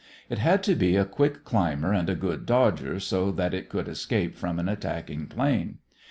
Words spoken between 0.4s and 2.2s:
to be a quick climber and a